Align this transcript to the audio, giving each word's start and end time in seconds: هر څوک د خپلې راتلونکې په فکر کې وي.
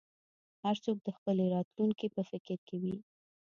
هر 0.63 0.75
څوک 0.83 0.97
د 1.03 1.07
خپلې 1.17 1.43
راتلونکې 1.55 2.07
په 2.15 2.21
فکر 2.31 2.57
کې 2.67 2.75
وي. 2.81 2.95